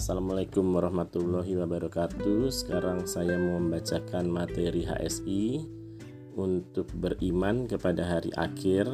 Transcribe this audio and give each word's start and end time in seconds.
Assalamualaikum 0.00 0.64
warahmatullahi 0.64 1.60
wabarakatuh. 1.60 2.48
Sekarang 2.48 3.04
saya 3.04 3.36
mau 3.36 3.60
membacakan 3.60 4.32
materi 4.32 4.88
HSI 4.88 5.60
untuk 6.40 6.88
beriman 6.96 7.68
kepada 7.68 8.08
hari 8.08 8.32
akhir 8.32 8.88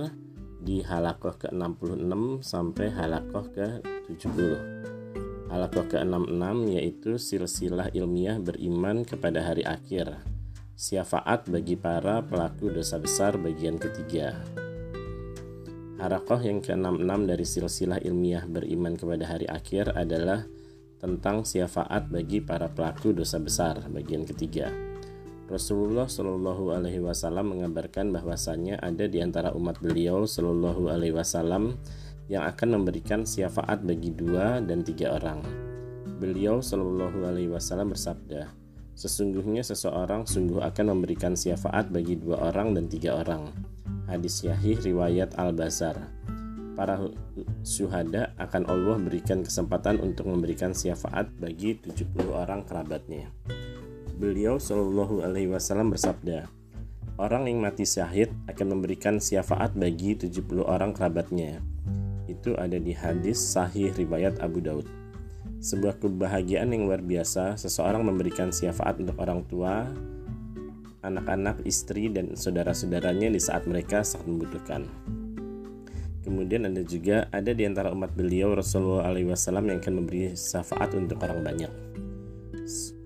di 0.58 0.82
halakoh 0.82 1.38
ke-66 1.38 2.42
sampai 2.42 2.90
halakoh 2.90 3.46
ke-70. 3.54 4.50
Halakoh 5.46 5.86
ke-66 5.86 6.74
yaitu 6.74 7.22
silsilah 7.22 7.86
ilmiah 7.94 8.42
beriman 8.42 9.06
kepada 9.06 9.46
hari 9.46 9.62
akhir. 9.62 10.10
Syafaat 10.74 11.46
bagi 11.46 11.78
para 11.78 12.18
pelaku 12.26 12.74
dosa 12.74 12.98
besar 12.98 13.38
bagian 13.38 13.78
ketiga. 13.78 14.42
Harakoh 16.02 16.42
yang 16.42 16.58
ke-66 16.58 17.30
dari 17.30 17.46
silsilah 17.46 18.02
ilmiah 18.02 18.42
beriman 18.42 18.98
kepada 18.98 19.22
hari 19.30 19.46
akhir 19.46 19.94
adalah 19.94 20.42
tentang 20.96 21.44
syafaat 21.44 22.08
bagi 22.08 22.40
para 22.40 22.68
pelaku 22.72 23.12
dosa 23.12 23.36
besar 23.40 23.84
bagian 23.88 24.24
ketiga. 24.24 24.72
Rasulullah 25.46 26.10
Shallallahu 26.10 26.74
Alaihi 26.74 26.98
Wasallam 26.98 27.54
mengabarkan 27.54 28.10
bahwasannya 28.10 28.82
ada 28.82 29.06
di 29.06 29.22
antara 29.22 29.54
umat 29.54 29.78
beliau 29.78 30.26
Shallallahu 30.26 30.90
Alaihi 30.90 31.14
Wasallam 31.14 31.78
yang 32.26 32.42
akan 32.42 32.82
memberikan 32.82 33.22
syafaat 33.22 33.86
bagi 33.86 34.10
dua 34.10 34.58
dan 34.58 34.82
tiga 34.82 35.14
orang. 35.14 35.46
Beliau 36.18 36.58
Shallallahu 36.58 37.22
Alaihi 37.22 37.52
Wasallam 37.54 37.94
bersabda, 37.94 38.50
sesungguhnya 38.98 39.62
seseorang 39.62 40.26
sungguh 40.26 40.58
akan 40.58 40.98
memberikan 40.98 41.38
syafaat 41.38 41.94
bagi 41.94 42.18
dua 42.18 42.50
orang 42.50 42.74
dan 42.74 42.90
tiga 42.90 43.22
orang 43.22 43.54
Hadis 44.06 44.46
Yahih 44.46 44.78
riwayat 44.86 45.34
Al-Bazar. 45.34 45.98
Para 46.76 47.00
syuhada 47.64 48.36
akan 48.36 48.68
Allah 48.68 49.00
berikan 49.00 49.40
kesempatan 49.40 49.96
untuk 50.04 50.28
memberikan 50.28 50.76
syafaat 50.76 51.32
bagi 51.40 51.80
70 51.80 52.28
orang 52.28 52.68
kerabatnya. 52.68 53.32
Beliau 54.20 54.60
Shallallahu 54.60 55.24
alaihi 55.24 55.48
wasallam 55.48 55.88
bersabda, 55.88 56.52
Orang 57.16 57.48
yang 57.48 57.64
mati 57.64 57.88
syahid 57.88 58.28
akan 58.44 58.76
memberikan 58.76 59.16
syafaat 59.16 59.72
bagi 59.72 60.20
70 60.20 60.68
orang 60.68 60.92
kerabatnya. 60.92 61.64
Itu 62.28 62.52
ada 62.60 62.76
di 62.76 62.92
hadis 62.92 63.40
sahih 63.40 63.88
riwayat 63.96 64.44
Abu 64.44 64.60
Daud. 64.60 64.84
Sebuah 65.56 65.96
kebahagiaan 65.96 66.76
yang 66.76 66.84
luar 66.84 67.00
biasa, 67.00 67.56
seseorang 67.56 68.04
memberikan 68.04 68.52
syafaat 68.52 69.00
untuk 69.00 69.16
orang 69.16 69.40
tua, 69.48 69.88
anak-anak, 71.00 71.64
istri, 71.64 72.12
dan 72.12 72.36
saudara-saudaranya 72.36 73.32
di 73.32 73.40
saat 73.40 73.64
mereka 73.64 74.04
sangat 74.04 74.28
membutuhkan. 74.28 74.84
Kemudian 76.26 76.66
ada 76.66 76.82
juga 76.82 77.30
ada 77.30 77.54
di 77.54 77.62
antara 77.62 77.94
umat 77.94 78.10
beliau 78.18 78.50
Rasulullah 78.58 79.06
Alaihi 79.06 79.30
Wasallam 79.30 79.70
yang 79.70 79.78
akan 79.78 79.94
memberi 80.02 80.34
syafaat 80.34 80.90
untuk 80.98 81.22
orang 81.22 81.46
banyak. 81.46 81.70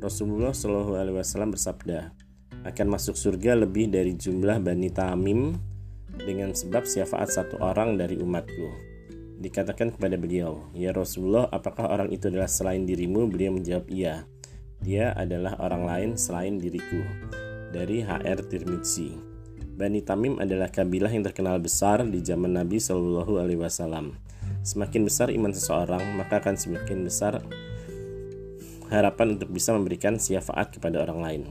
Rasulullah 0.00 0.56
Shallallahu 0.56 0.96
Alaihi 0.96 1.20
Wasallam 1.20 1.52
bersabda, 1.52 2.16
akan 2.64 2.86
masuk 2.88 3.12
surga 3.12 3.60
lebih 3.60 3.92
dari 3.92 4.16
jumlah 4.16 4.56
bani 4.64 4.88
Tamim 4.88 5.52
dengan 6.16 6.56
sebab 6.56 6.88
syafaat 6.88 7.28
satu 7.28 7.60
orang 7.60 8.00
dari 8.00 8.16
umatku. 8.16 8.68
Dikatakan 9.41 9.92
kepada 9.92 10.16
beliau, 10.16 10.68
Ya 10.72 10.96
Rasulullah, 10.96 11.48
apakah 11.52 11.92
orang 11.92 12.08
itu 12.12 12.32
adalah 12.32 12.48
selain 12.48 12.88
dirimu? 12.88 13.28
Beliau 13.28 13.52
menjawab, 13.52 13.88
iya. 13.92 14.24
Dia 14.80 15.12
adalah 15.12 15.60
orang 15.60 15.84
lain 15.84 16.10
selain 16.16 16.56
diriku 16.56 17.04
dari 17.68 18.00
HR 18.00 18.48
Tirmidzi. 18.48 19.30
Bani 19.81 20.05
Tamim 20.05 20.36
adalah 20.36 20.69
kabilah 20.69 21.09
yang 21.09 21.25
terkenal 21.25 21.56
besar 21.56 22.05
di 22.05 22.20
zaman 22.20 22.53
Nabi 22.53 22.77
Shallallahu 22.77 23.41
Alaihi 23.41 23.64
Wasallam. 23.64 24.12
Semakin 24.61 25.09
besar 25.09 25.33
iman 25.33 25.56
seseorang, 25.56 26.20
maka 26.20 26.37
akan 26.37 26.53
semakin 26.53 27.09
besar 27.09 27.41
harapan 28.93 29.41
untuk 29.41 29.49
bisa 29.49 29.72
memberikan 29.72 30.21
syafaat 30.21 30.77
kepada 30.77 31.00
orang 31.00 31.21
lain. 31.25 31.43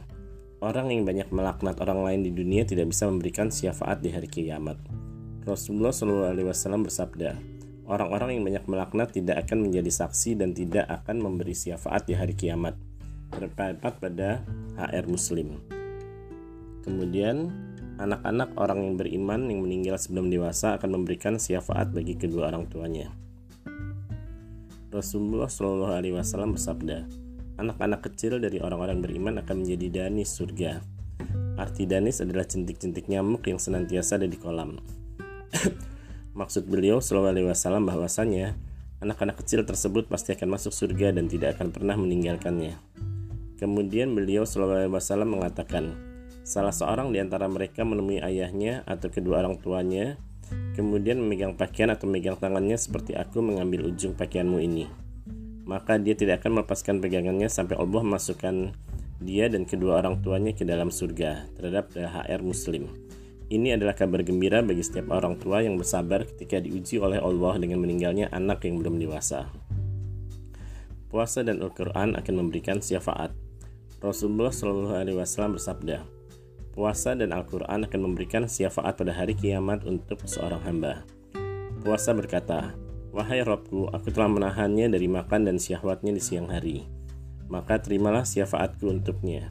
Orang 0.61 0.93
yang 0.93 1.09
banyak 1.09 1.25
melaknat 1.33 1.81
orang 1.81 2.05
lain 2.05 2.21
di 2.21 2.29
dunia 2.29 2.69
tidak 2.69 2.93
bisa 2.93 3.09
memberikan 3.09 3.49
syafaat 3.49 4.05
di 4.05 4.13
hari 4.13 4.29
kiamat. 4.29 4.77
Rasulullah 5.49 5.89
Shallallahu 5.89 6.29
Alaihi 6.29 6.47
Wasallam 6.53 6.85
bersabda, 6.85 7.33
orang-orang 7.89 8.37
yang 8.37 8.45
banyak 8.45 8.65
melaknat 8.69 9.09
tidak 9.09 9.41
akan 9.49 9.65
menjadi 9.65 9.89
saksi 10.05 10.37
dan 10.37 10.53
tidak 10.53 10.85
akan 10.85 11.17
memberi 11.17 11.57
syafaat 11.57 12.05
di 12.05 12.13
hari 12.13 12.37
kiamat. 12.37 12.77
Terdapat 13.33 13.97
pada 13.97 14.45
HR 14.77 15.09
Muslim. 15.09 15.57
Kemudian, 16.85 17.68
anak-anak 17.99 18.55
orang 18.55 18.79
yang 18.87 18.95
beriman 18.95 19.51
yang 19.51 19.59
meninggal 19.59 19.99
sebelum 19.99 20.31
dewasa 20.31 20.79
akan 20.79 21.03
memberikan 21.03 21.35
syafaat 21.35 21.91
bagi 21.91 22.15
kedua 22.15 22.47
orang 22.47 22.63
tuanya. 22.71 23.11
Rasulullah 24.89 25.51
Shallallahu 25.51 25.93
Alaihi 25.93 26.15
Wasallam 26.15 26.55
bersabda, 26.55 27.05
anak-anak 27.59 28.09
kecil 28.09 28.39
dari 28.39 28.57
orang-orang 28.63 29.03
beriman 29.03 29.37
akan 29.43 29.61
menjadi 29.61 30.07
danis 30.07 30.33
surga. 30.33 30.81
Arti 31.59 31.83
danis 31.83 32.23
adalah 32.23 32.47
centik-centik 32.47 33.11
nyamuk 33.11 33.43
yang 33.45 33.59
senantiasa 33.59 34.15
ada 34.15 34.25
di 34.25 34.39
kolam. 34.39 34.79
Maksud 36.39 36.71
beliau 36.71 37.03
Shallallahu 37.03 37.35
Alaihi 37.35 37.47
Wasallam 37.51 37.83
bahwasanya 37.83 38.55
anak-anak 39.03 39.43
kecil 39.43 39.67
tersebut 39.67 40.07
pasti 40.07 40.33
akan 40.33 40.55
masuk 40.55 40.71
surga 40.71 41.11
dan 41.11 41.27
tidak 41.27 41.59
akan 41.59 41.75
pernah 41.75 41.99
meninggalkannya. 41.99 42.79
Kemudian 43.59 44.15
beliau 44.15 44.47
Shallallahu 44.47 44.87
Alaihi 44.87 44.95
Wasallam 44.95 45.35
mengatakan, 45.35 46.08
Salah 46.49 46.73
seorang 46.73 47.13
di 47.13 47.21
antara 47.21 47.45
mereka 47.45 47.85
menemui 47.85 48.25
ayahnya 48.25 48.81
atau 48.89 49.13
kedua 49.13 49.45
orang 49.45 49.61
tuanya, 49.61 50.17
kemudian 50.73 51.21
memegang 51.21 51.53
pakaian 51.53 51.93
atau 51.93 52.09
memegang 52.09 52.41
tangannya 52.41 52.73
seperti 52.73 53.13
aku 53.13 53.45
mengambil 53.45 53.85
ujung 53.85 54.17
pakaianmu 54.17 54.57
ini. 54.57 54.89
Maka 55.69 56.01
dia 56.01 56.17
tidak 56.17 56.41
akan 56.41 56.57
melepaskan 56.57 57.05
pegangannya 57.05 57.45
sampai 57.53 57.77
Allah 57.77 58.01
memasukkan 58.01 58.73
dia 59.21 59.45
dan 59.45 59.69
kedua 59.69 60.01
orang 60.01 60.25
tuanya 60.25 60.57
ke 60.57 60.65
dalam 60.65 60.89
surga 60.89 61.45
terhadap 61.53 61.93
HR 61.93 62.41
Muslim. 62.41 62.89
Ini 63.53 63.77
adalah 63.77 63.93
kabar 63.93 64.25
gembira 64.25 64.65
bagi 64.65 64.81
setiap 64.81 65.13
orang 65.13 65.37
tua 65.37 65.61
yang 65.61 65.77
bersabar 65.77 66.25
ketika 66.25 66.57
diuji 66.57 66.97
oleh 66.97 67.21
Allah 67.21 67.61
dengan 67.61 67.77
meninggalnya 67.85 68.25
anak 68.33 68.65
yang 68.65 68.81
belum 68.81 68.97
dewasa. 68.97 69.53
Puasa 71.13 71.45
dan 71.45 71.61
Al-Quran 71.61 72.17
akan 72.17 72.33
memberikan 72.33 72.81
syafaat. 72.81 73.37
Rasulullah 74.01 74.49
Shallallahu 74.49 74.97
Alaihi 74.97 75.17
Wasallam 75.17 75.57
bersabda, 75.57 76.18
Puasa 76.69 77.17
dan 77.17 77.33
Al-Quran 77.33 77.89
akan 77.89 78.01
memberikan 78.01 78.45
syafaat 78.45 78.95
pada 78.95 79.11
hari 79.11 79.33
kiamat 79.33 79.83
untuk 79.83 80.21
seorang 80.29 80.61
hamba. 80.63 81.01
Puasa 81.81 82.13
berkata, 82.13 82.77
Wahai 83.09 83.41
Robku, 83.41 83.89
aku 83.89 84.13
telah 84.13 84.29
menahannya 84.29 84.85
dari 84.85 85.09
makan 85.09 85.49
dan 85.49 85.57
syahwatnya 85.57 86.13
di 86.13 86.21
siang 86.21 86.45
hari. 86.45 86.85
Maka 87.49 87.81
terimalah 87.81 88.21
syafaatku 88.21 88.85
untuknya. 88.85 89.49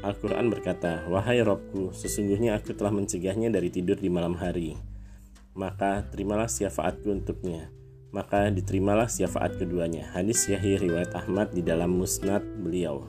Al-Quran 0.00 0.48
berkata, 0.48 1.04
Wahai 1.12 1.44
Robku, 1.44 1.92
sesungguhnya 1.92 2.56
aku 2.56 2.72
telah 2.72 2.94
mencegahnya 2.94 3.52
dari 3.52 3.68
tidur 3.68 4.00
di 4.00 4.08
malam 4.08 4.32
hari. 4.40 4.80
Maka 5.52 6.08
terimalah 6.08 6.48
syafaatku 6.48 7.04
untuknya. 7.12 7.68
Maka 8.16 8.48
diterimalah 8.48 9.12
syafaat 9.12 9.60
keduanya. 9.60 10.08
Hadis 10.16 10.48
Yahya 10.48 10.80
riwayat 10.80 11.12
Ahmad 11.12 11.52
di 11.52 11.60
dalam 11.60 12.00
musnad 12.00 12.40
beliau. 12.64 13.04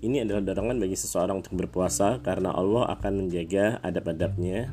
Ini 0.00 0.24
adalah 0.24 0.40
dorongan 0.40 0.80
bagi 0.80 0.96
seseorang 0.96 1.44
untuk 1.44 1.60
berpuasa 1.60 2.24
karena 2.24 2.56
Allah 2.56 2.88
akan 2.96 3.24
menjaga 3.24 3.84
adab-adabnya 3.84 4.72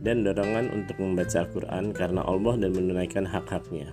dan 0.00 0.24
dorongan 0.24 0.72
untuk 0.72 0.96
membaca 1.04 1.44
Al-Quran 1.44 1.92
karena 1.92 2.24
Allah 2.24 2.56
dan 2.56 2.72
menunaikan 2.72 3.28
hak-haknya. 3.28 3.92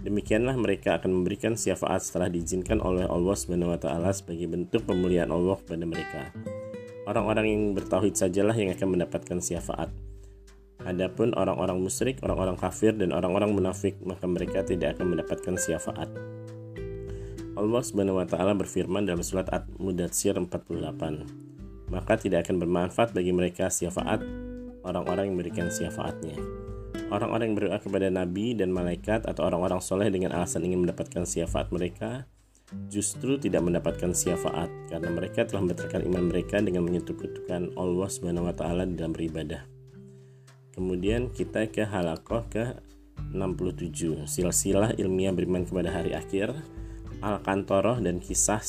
Demikianlah 0.00 0.56
mereka 0.56 0.96
akan 0.96 1.12
memberikan 1.12 1.60
syafaat 1.60 2.00
setelah 2.00 2.32
diizinkan 2.32 2.80
oleh 2.80 3.04
Allah 3.04 3.36
Subhanahu 3.36 3.76
wa 3.76 3.80
taala 3.80 4.08
sebagai 4.16 4.48
bentuk 4.48 4.88
pemulihan 4.88 5.28
Allah 5.28 5.60
kepada 5.60 5.84
mereka. 5.84 6.32
Orang-orang 7.04 7.44
yang 7.44 7.62
bertauhid 7.76 8.16
sajalah 8.16 8.56
yang 8.56 8.72
akan 8.72 8.88
mendapatkan 8.96 9.38
syafaat. 9.44 9.92
Adapun 10.88 11.36
orang-orang 11.36 11.84
musyrik, 11.84 12.22
orang-orang 12.24 12.56
kafir 12.56 12.96
dan 12.96 13.12
orang-orang 13.12 13.52
munafik, 13.52 14.00
maka 14.00 14.24
mereka 14.24 14.64
tidak 14.64 14.96
akan 14.96 15.12
mendapatkan 15.12 15.56
syafaat. 15.60 16.08
Allah 17.58 17.82
Subhanahu 17.82 18.22
wa 18.22 18.26
taala 18.30 18.54
berfirman 18.54 19.02
dalam 19.02 19.18
surat 19.26 19.50
At-Mudatsir 19.50 20.38
48. 20.38 21.90
Maka 21.90 22.14
tidak 22.14 22.46
akan 22.46 22.62
bermanfaat 22.62 23.10
bagi 23.10 23.34
mereka 23.34 23.66
syafaat 23.66 24.22
orang-orang 24.86 25.26
yang 25.26 25.34
memberikan 25.34 25.66
syafaatnya. 25.66 26.38
Orang-orang 27.10 27.50
yang 27.50 27.56
berdoa 27.58 27.78
kepada 27.82 28.06
nabi 28.14 28.54
dan 28.54 28.70
malaikat 28.70 29.26
atau 29.26 29.50
orang-orang 29.50 29.82
soleh 29.82 30.06
dengan 30.06 30.38
alasan 30.38 30.62
ingin 30.70 30.86
mendapatkan 30.86 31.26
syafaat 31.26 31.74
mereka 31.74 32.30
justru 32.92 33.40
tidak 33.40 33.64
mendapatkan 33.64 34.12
syafaat 34.12 34.68
karena 34.92 35.08
mereka 35.10 35.42
telah 35.48 35.64
membatalkan 35.64 36.04
iman 36.04 36.30
mereka 36.30 36.60
dengan 36.62 36.86
menyekutukan 36.86 37.74
Allah 37.74 38.08
Subhanahu 38.12 38.46
wa 38.46 38.54
taala 38.54 38.86
dalam 38.86 39.10
beribadah. 39.10 39.66
Kemudian 40.78 41.34
kita 41.34 41.66
ke 41.74 41.82
halakoh 41.82 42.46
ke 42.46 42.76
67 43.34 44.30
silsilah 44.30 44.94
ilmiah 44.94 45.34
beriman 45.34 45.66
kepada 45.66 45.90
hari 45.90 46.14
akhir 46.14 46.54
Al-Kantoroh 47.18 47.98
dan 47.98 48.22
kisah 48.22 48.62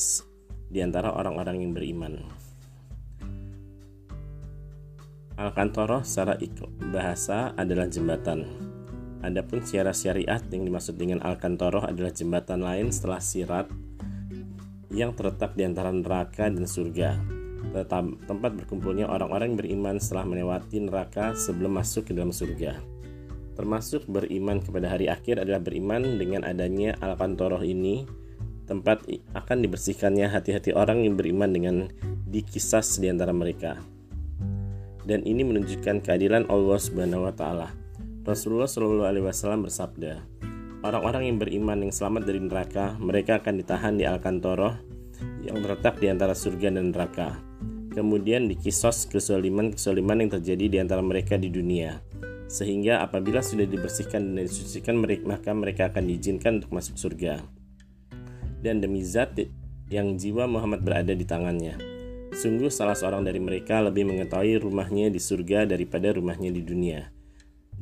di 0.66 0.82
antara 0.82 1.14
orang-orang 1.14 1.62
yang 1.62 1.72
beriman. 1.74 2.18
Al-Kantoroh 5.38 6.02
secara 6.02 6.34
bahasa 6.90 7.54
adalah 7.54 7.86
jembatan. 7.86 8.44
Adapun 9.22 9.62
secara 9.62 9.94
syariat 9.94 10.42
yang 10.50 10.66
dimaksud 10.66 10.98
dengan 10.98 11.22
Al-Kantoroh 11.22 11.86
adalah 11.86 12.10
jembatan 12.10 12.60
lain 12.60 12.90
setelah 12.90 13.22
sirat 13.22 13.70
yang 14.90 15.14
terletak 15.14 15.54
di 15.54 15.62
antara 15.64 15.94
neraka 15.94 16.50
dan 16.50 16.66
surga. 16.66 17.16
Tempat 18.26 18.52
berkumpulnya 18.58 19.06
orang-orang 19.06 19.54
beriman 19.54 20.02
setelah 20.02 20.26
melewati 20.26 20.82
neraka 20.82 21.38
sebelum 21.38 21.78
masuk 21.78 22.10
ke 22.10 22.12
dalam 22.18 22.34
surga. 22.34 22.76
Termasuk 23.54 24.08
beriman 24.10 24.58
kepada 24.58 24.90
hari 24.90 25.06
akhir 25.06 25.44
adalah 25.44 25.60
beriman 25.60 26.18
dengan 26.18 26.42
adanya 26.42 26.96
Al-Qantoroh 26.98 27.60
ini 27.60 28.08
tempat 28.70 29.02
akan 29.34 29.58
dibersihkannya 29.66 30.30
hati-hati 30.30 30.70
orang 30.70 31.02
yang 31.02 31.18
beriman 31.18 31.50
dengan 31.50 31.76
dikisas 32.30 33.02
di 33.02 33.10
antara 33.10 33.34
mereka. 33.34 33.82
Dan 35.02 35.26
ini 35.26 35.42
menunjukkan 35.42 36.06
keadilan 36.06 36.46
Allah 36.46 36.78
Subhanahu 36.78 37.26
wa 37.26 37.34
taala. 37.34 37.74
Rasulullah 38.22 38.70
Shallallahu 38.70 39.10
alaihi 39.10 39.26
wasallam 39.26 39.66
bersabda, 39.66 40.22
Orang-orang 40.80 41.28
yang 41.28 41.36
beriman 41.36 41.82
yang 41.82 41.92
selamat 41.92 42.24
dari 42.24 42.40
neraka, 42.40 42.96
mereka 42.96 43.42
akan 43.42 43.60
ditahan 43.60 44.00
di 44.00 44.08
Al-Kantoroh 44.08 44.80
yang 45.44 45.60
terletak 45.60 46.00
di 46.00 46.08
antara 46.08 46.32
surga 46.32 46.72
dan 46.72 46.94
neraka. 46.94 47.36
Kemudian 47.90 48.48
dikisos 48.48 49.04
kesoliman-kesoliman 49.10 50.24
yang 50.24 50.30
terjadi 50.40 50.66
di 50.72 50.78
antara 50.80 51.02
mereka 51.04 51.36
di 51.36 51.52
dunia. 51.52 52.00
Sehingga 52.48 53.02
apabila 53.04 53.44
sudah 53.44 53.68
dibersihkan 53.68 54.32
dan 54.32 54.46
disucikan 54.46 54.96
maka 55.26 55.50
mereka 55.52 55.92
akan 55.92 56.06
diizinkan 56.06 56.64
untuk 56.64 56.72
masuk 56.72 56.96
surga. 56.96 57.59
Dan 58.60 58.84
demi 58.84 59.00
zat 59.00 59.36
yang 59.90 60.14
jiwa 60.20 60.44
Muhammad 60.46 60.84
berada 60.84 61.16
di 61.16 61.24
tangannya. 61.24 61.80
Sungguh 62.30 62.70
salah 62.70 62.94
seorang 62.94 63.26
dari 63.26 63.42
mereka 63.42 63.82
lebih 63.82 64.06
mengetahui 64.06 64.62
rumahnya 64.62 65.10
di 65.10 65.18
surga 65.18 65.66
daripada 65.66 66.14
rumahnya 66.14 66.54
di 66.54 66.62
dunia. 66.62 67.10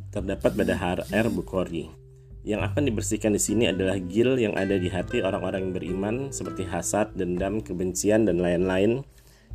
Terdapat 0.08 0.56
pada 0.56 0.74
Har 0.78 0.98
R. 1.12 1.28
Bukhari. 1.28 1.92
Yang 2.48 2.72
akan 2.72 2.82
dibersihkan 2.88 3.36
di 3.36 3.42
sini 3.44 3.68
adalah 3.68 4.00
gil 4.00 4.40
yang 4.40 4.56
ada 4.56 4.80
di 4.80 4.88
hati 4.88 5.20
orang-orang 5.20 5.68
yang 5.68 5.74
beriman 5.76 6.16
seperti 6.32 6.64
hasad, 6.64 7.12
dendam, 7.12 7.60
kebencian, 7.60 8.24
dan 8.24 8.40
lain-lain 8.40 9.04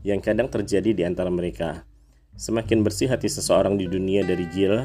yang 0.05 0.21
kadang 0.21 0.45
terjadi 0.45 0.93
di 0.93 1.01
antara 1.01 1.33
mereka. 1.33 1.89
Semakin 2.37 2.85
bersih 2.85 3.09
hati 3.09 3.33
seseorang 3.33 3.81
di 3.81 3.89
dunia 3.89 4.21
dari 4.21 4.45
gil, 4.53 4.77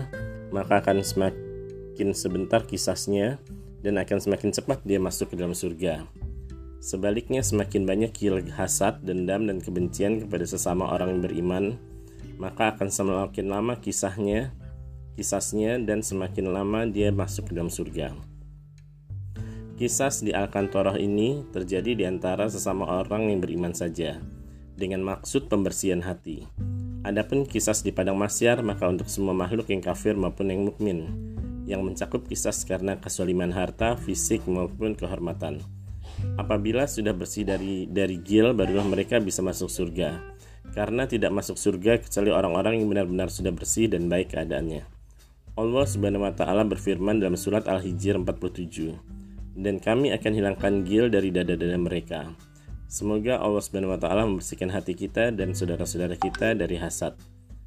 maka 0.49 0.81
akan 0.81 1.05
semakin 1.05 2.17
sebentar 2.17 2.64
kisahnya 2.64 3.37
dan 3.85 4.00
akan 4.00 4.25
semakin 4.25 4.56
cepat 4.56 4.81
dia 4.88 4.96
masuk 4.96 5.32
ke 5.32 5.37
dalam 5.37 5.52
surga. 5.52 6.08
Sebaliknya 6.78 7.42
semakin 7.42 7.82
banyak 7.84 8.14
gil 8.14 8.38
hasad, 8.54 9.02
dendam, 9.02 9.50
dan 9.50 9.58
kebencian 9.58 10.22
kepada 10.22 10.46
sesama 10.46 10.86
orang 10.94 11.19
yang 11.19 11.22
beriman, 11.26 11.64
maka 12.38 12.75
akan 12.75 12.86
semakin 12.86 13.46
lama 13.50 13.75
kisahnya 13.82 14.54
kisasnya 15.19 15.82
dan 15.82 15.98
semakin 15.98 16.54
lama 16.54 16.86
dia 16.86 17.10
masuk 17.10 17.50
ke 17.50 17.52
dalam 17.58 17.66
surga. 17.66 18.14
Kisah 19.75 20.14
di 20.22 20.30
Al-Kantoroh 20.30 20.94
ini 20.94 21.42
terjadi 21.50 21.98
di 21.98 22.04
antara 22.06 22.46
sesama 22.46 22.86
orang 23.02 23.26
yang 23.26 23.42
beriman 23.42 23.75
saja, 23.75 24.22
dengan 24.78 25.02
maksud 25.02 25.50
pembersihan 25.50 26.06
hati. 26.06 26.46
Adapun 27.02 27.46
kisah 27.46 27.75
di 27.82 27.90
padang 27.90 28.14
masyar 28.19 28.62
maka 28.62 28.86
untuk 28.86 29.10
semua 29.10 29.34
makhluk 29.34 29.70
yang 29.75 29.82
kafir 29.82 30.14
maupun 30.14 30.54
yang 30.54 30.62
mukmin, 30.66 31.10
yang 31.66 31.82
mencakup 31.82 32.26
kisah 32.26 32.54
karena 32.66 32.94
kesoliman 32.98 33.50
harta, 33.50 33.98
fisik 33.98 34.46
maupun 34.46 34.94
kehormatan. 34.94 35.62
Apabila 36.38 36.87
sudah 36.87 37.15
bersih 37.15 37.43
dari 37.43 37.87
dari 37.91 38.19
gil, 38.23 38.55
barulah 38.55 38.87
mereka 38.87 39.19
bisa 39.19 39.43
masuk 39.43 39.67
surga. 39.67 40.20
Karena 40.70 41.09
tidak 41.09 41.35
masuk 41.35 41.59
surga 41.59 41.99
kecuali 41.99 42.31
orang-orang 42.31 42.79
yang 42.79 42.88
benar-benar 42.91 43.29
sudah 43.32 43.50
bersih 43.50 43.91
dan 43.91 44.06
baik 44.06 44.37
keadaannya. 44.37 44.87
Allah 45.59 45.85
Subhanahu 45.91 46.23
wa 46.23 46.31
taala 46.31 46.62
berfirman 46.62 47.19
dalam 47.19 47.35
surat 47.35 47.67
Al-Hijr 47.67 48.23
47, 48.23 48.94
"Dan 49.59 49.82
kami 49.82 50.15
akan 50.15 50.31
hilangkan 50.31 50.87
gil 50.87 51.11
dari 51.11 51.35
dada-dada 51.35 51.75
mereka." 51.75 52.31
Semoga 52.87 53.43
Allah 53.43 53.59
Subhanahu 53.59 53.93
wa 53.93 54.00
taala 54.00 54.23
membersihkan 54.23 54.71
hati 54.71 54.94
kita 54.94 55.35
dan 55.35 55.59
saudara-saudara 55.59 56.14
kita 56.14 56.55
dari 56.55 56.79
hasad, 56.79 57.19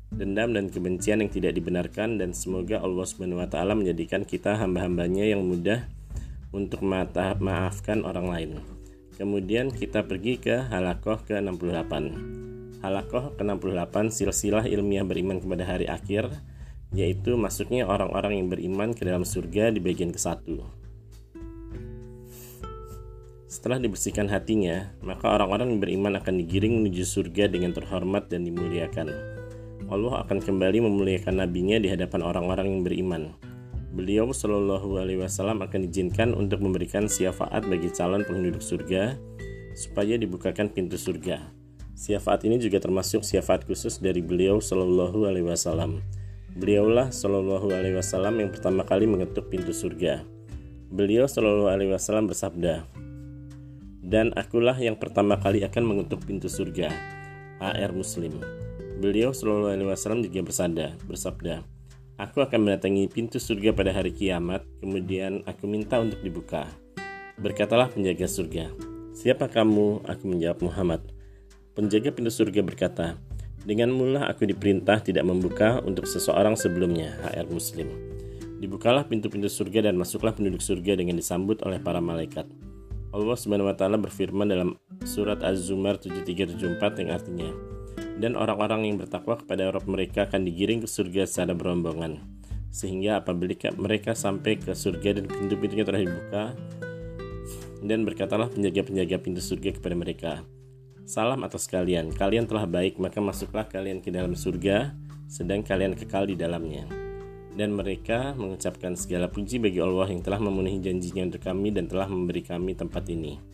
dendam 0.10 0.56
dan 0.56 0.72
kebencian 0.72 1.20
yang 1.20 1.28
tidak 1.28 1.52
dibenarkan 1.54 2.16
dan 2.16 2.32
semoga 2.32 2.80
Allah 2.80 3.04
Subhanahu 3.04 3.44
wa 3.44 3.48
taala 3.52 3.76
menjadikan 3.76 4.24
kita 4.24 4.56
hamba-hambanya 4.56 5.28
yang 5.28 5.44
mudah 5.44 5.86
untuk 6.52 6.84
maafkan 6.84 8.04
orang 8.04 8.28
lain. 8.28 8.52
Kemudian 9.16 9.72
kita 9.72 10.08
pergi 10.08 10.40
ke 10.40 10.68
halakoh 10.72 11.20
ke-68. 11.28 11.94
Halakoh 12.80 13.36
ke-68 13.36 13.96
silsilah 14.12 14.66
ilmiah 14.68 15.04
beriman 15.04 15.40
kepada 15.40 15.64
hari 15.68 15.88
akhir 15.88 16.32
yaitu 16.92 17.40
masuknya 17.40 17.88
orang-orang 17.88 18.36
yang 18.44 18.48
beriman 18.52 18.92
ke 18.92 19.08
dalam 19.08 19.24
surga 19.24 19.72
di 19.72 19.80
bagian 19.80 20.12
ke-1. 20.12 20.60
Setelah 23.52 23.84
dibersihkan 23.84 24.32
hatinya, 24.32 24.96
maka 25.04 25.28
orang-orang 25.28 25.76
yang 25.76 25.80
beriman 25.84 26.14
akan 26.20 26.40
digiring 26.40 26.84
menuju 26.84 27.04
surga 27.04 27.52
dengan 27.52 27.76
terhormat 27.76 28.32
dan 28.32 28.48
dimuliakan. 28.48 29.12
Allah 29.92 30.24
akan 30.24 30.40
kembali 30.40 30.88
memuliakan 30.88 31.44
nabinya 31.44 31.76
di 31.76 31.92
hadapan 31.92 32.24
orang-orang 32.24 32.68
yang 32.72 32.82
beriman. 32.88 33.51
Beliau 33.92 34.32
Shallallahu 34.32 34.98
Alaihi 35.00 35.20
Wasallam 35.20 35.60
akan 35.60 35.88
diizinkan 35.88 36.32
untuk 36.32 36.64
memberikan 36.64 37.12
syafaat 37.12 37.68
bagi 37.68 37.92
calon 37.92 38.24
penduduk 38.24 38.64
surga 38.64 39.20
supaya 39.76 40.16
dibukakan 40.16 40.72
pintu 40.72 40.96
surga. 40.96 41.52
Syafaat 41.96 42.48
ini 42.48 42.56
juga 42.58 42.80
termasuk 42.80 43.22
syafaat 43.22 43.68
khusus 43.68 44.00
dari 44.00 44.24
beliau 44.24 44.64
Shallallahu 44.64 45.28
Alaihi 45.28 45.46
Wasallam 45.46 46.00
Beliaulah 46.52 47.16
Shallallahu 47.16 47.72
Alaihi 47.72 47.96
Wasallam 47.96 48.44
yang 48.44 48.52
pertama 48.52 48.84
kali 48.84 49.08
mengetuk 49.08 49.48
pintu 49.48 49.72
surga. 49.72 50.20
Beliau 50.92 51.24
Shallallahu 51.24 51.72
Alaihi 51.72 51.96
Wasallam 51.96 52.28
bersabda, 52.28 52.84
dan 54.04 54.36
akulah 54.36 54.76
yang 54.76 55.00
pertama 55.00 55.40
kali 55.40 55.64
akan 55.64 55.84
mengetuk 55.88 56.28
pintu 56.28 56.52
surga. 56.52 56.92
AR 57.64 57.96
Muslim. 57.96 58.36
Beliau 59.00 59.32
Shallallahu 59.32 59.72
Alaihi 59.72 59.88
Wasallam 59.88 60.28
juga 60.28 60.44
bersabda, 60.44 61.00
bersabda, 61.08 61.64
Aku 62.20 62.44
akan 62.44 62.68
mendatangi 62.68 63.08
pintu 63.08 63.40
surga 63.40 63.72
pada 63.72 63.96
hari 63.96 64.12
kiamat, 64.12 64.68
kemudian 64.84 65.46
aku 65.48 65.70
minta 65.70 66.02
untuk 66.02 66.20
dibuka. 66.20 66.68
Berkatalah 67.40 67.88
penjaga 67.94 68.28
surga, 68.28 68.72
Siapa 69.12 69.52
kamu? 69.52 70.08
Aku 70.08 70.24
menjawab 70.24 70.64
Muhammad. 70.64 71.02
Penjaga 71.76 72.16
pintu 72.16 72.32
surga 72.32 72.64
berkata, 72.64 73.20
dengan 73.62 73.94
mula 73.94 74.26
aku 74.26 74.50
diperintah 74.50 75.06
tidak 75.06 75.22
membuka 75.22 75.78
untuk 75.86 76.10
seseorang 76.10 76.58
sebelumnya, 76.58 77.14
HR 77.30 77.46
Muslim. 77.54 77.92
Dibukalah 78.58 79.06
pintu-pintu 79.06 79.46
surga 79.46 79.86
dan 79.92 80.00
masuklah 80.00 80.34
penduduk 80.34 80.64
surga 80.66 80.98
dengan 80.98 81.22
disambut 81.22 81.62
oleh 81.62 81.78
para 81.78 82.02
malaikat. 82.02 82.50
Allah 83.12 83.38
taala 83.76 84.00
berfirman 84.00 84.50
dalam 84.50 84.80
surat 85.04 85.44
Az-Zumar 85.46 86.00
7374 86.00 87.04
yang 87.04 87.10
artinya, 87.12 87.50
"Dan 88.22 88.38
orang-orang 88.38 88.86
yang 88.86 89.02
bertakwa 89.02 89.42
kepada 89.42 89.74
Rabb 89.74 89.90
mereka 89.90 90.30
akan 90.30 90.46
digiring 90.46 90.86
ke 90.86 90.88
surga 90.88 91.26
secara 91.26 91.58
berombongan." 91.58 92.22
Sehingga 92.70 93.26
apabila 93.26 93.58
mereka 93.76 94.14
sampai 94.14 94.62
ke 94.62 94.78
surga 94.78 95.18
dan 95.18 95.26
pintu-pintunya 95.26 95.84
telah 95.84 96.06
dibuka, 96.06 96.44
dan 97.82 98.06
berkatalah 98.06 98.48
penjaga-penjaga 98.54 99.18
pintu 99.18 99.42
surga 99.42 99.74
kepada 99.76 99.96
mereka, 99.98 100.32
Salam 101.12 101.44
atas 101.44 101.68
kalian, 101.68 102.14
kalian 102.16 102.48
telah 102.48 102.64
baik, 102.64 102.96
maka 102.96 103.20
masuklah 103.20 103.68
kalian 103.68 104.00
ke 104.00 104.14
dalam 104.14 104.32
surga, 104.32 104.96
sedang 105.28 105.60
kalian 105.60 105.92
kekal 105.92 106.24
di 106.24 106.40
dalamnya. 106.40 106.88
Dan 107.52 107.76
mereka 107.76 108.32
mengucapkan 108.38 108.96
segala 108.96 109.28
puji 109.28 109.60
bagi 109.60 109.84
Allah 109.84 110.08
yang 110.08 110.24
telah 110.24 110.40
memenuhi 110.40 110.80
janjinya 110.80 111.28
untuk 111.28 111.44
kami 111.44 111.76
dan 111.76 111.92
telah 111.92 112.08
memberi 112.08 112.40
kami 112.48 112.80
tempat 112.80 113.04
ini. 113.12 113.51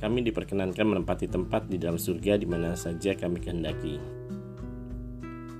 Kami 0.00 0.24
diperkenankan 0.24 0.82
menempati 0.82 1.28
tempat 1.28 1.68
di 1.68 1.76
dalam 1.76 2.00
surga 2.00 2.40
di 2.40 2.48
mana 2.48 2.72
saja 2.72 3.12
kami 3.12 3.36
kehendaki. 3.36 4.00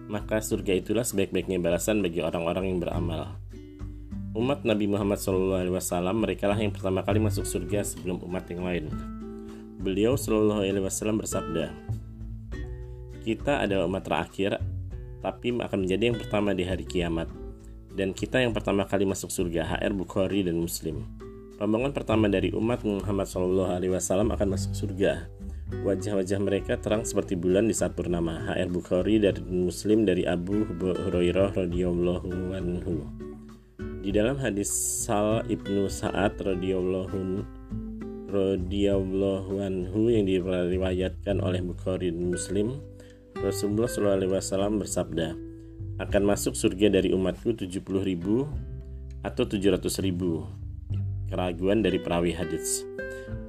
Maka 0.08 0.40
surga 0.40 0.80
itulah 0.80 1.04
sebaik-baiknya 1.04 1.60
balasan 1.60 2.00
bagi 2.00 2.24
orang-orang 2.24 2.72
yang 2.72 2.78
beramal. 2.80 3.36
Umat 4.32 4.64
Nabi 4.64 4.88
Muhammad 4.88 5.20
SAW 5.20 5.60
mereka 6.16 6.48
lah 6.48 6.56
yang 6.56 6.72
pertama 6.72 7.04
kali 7.04 7.20
masuk 7.20 7.44
surga 7.44 7.84
sebelum 7.84 8.24
umat 8.24 8.48
yang 8.48 8.64
lain. 8.64 8.88
Beliau 9.80 10.16
Wasallam 10.16 11.20
bersabda, 11.20 11.72
kita 13.20 13.68
adalah 13.68 13.84
umat 13.84 14.02
terakhir, 14.02 14.56
tapi 15.20 15.52
akan 15.52 15.78
menjadi 15.84 16.10
yang 16.10 16.18
pertama 16.18 16.56
di 16.56 16.64
hari 16.64 16.88
kiamat. 16.88 17.28
Dan 17.92 18.16
kita 18.16 18.40
yang 18.40 18.56
pertama 18.56 18.88
kali 18.88 19.04
masuk 19.04 19.28
surga, 19.28 19.76
HR 19.76 19.92
Bukhari 19.92 20.40
dan 20.40 20.56
Muslim. 20.56 21.04
Rombongan 21.60 21.92
pertama 21.92 22.24
dari 22.24 22.48
umat 22.56 22.88
Muhammad 22.88 23.28
Shallallahu 23.28 23.76
Alaihi 23.76 23.92
Wasallam 23.92 24.32
akan 24.32 24.56
masuk 24.56 24.72
surga. 24.72 25.28
Wajah-wajah 25.84 26.40
mereka 26.40 26.80
terang 26.80 27.04
seperti 27.04 27.36
bulan 27.36 27.68
di 27.68 27.76
saat 27.76 27.92
purnama. 27.92 28.48
HR 28.48 28.72
Bukhari 28.72 29.20
dan 29.20 29.44
Muslim 29.44 30.08
dari 30.08 30.24
Abu 30.24 30.64
Hurairah 30.80 31.60
radhiyallahu 31.60 32.56
anhu. 32.56 33.04
Di 34.00 34.08
dalam 34.08 34.40
hadis 34.40 34.72
Sal 34.72 35.44
ibnu 35.52 35.84
Sa'ad 35.92 36.40
radhiyallahu 36.40 37.44
radhiyallahu 38.32 39.52
anhu 39.60 40.08
yang 40.08 40.24
diriwayatkan 40.24 41.44
oleh 41.44 41.60
Bukhari 41.60 42.08
dan 42.08 42.24
Muslim, 42.24 42.80
Rasulullah 43.36 43.84
SAW 43.84 44.80
bersabda, 44.80 45.36
akan 46.00 46.22
masuk 46.24 46.56
surga 46.56 46.88
dari 46.88 47.12
umatku 47.12 47.52
70 47.52 47.84
ribu 48.00 48.48
atau 49.20 49.44
700 49.44 49.76
ribu. 50.00 50.59
Keraguan 51.30 51.78
dari 51.78 52.02
perawi 52.02 52.34
hadis. 52.34 52.82